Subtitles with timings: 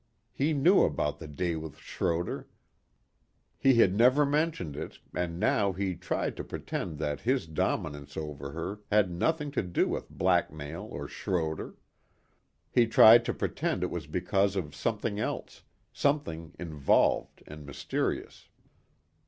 [0.33, 2.47] He knew about the day with Schroder.
[3.59, 8.49] He had never mentioned it and now he tried to pretend this his dominance over
[8.53, 11.75] her had nothing to do with blackmail or Schroder.
[12.71, 15.61] He tried to pretend it was because of something else
[15.93, 18.49] something involved and mysterious.